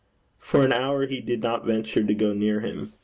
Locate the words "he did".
1.05-1.43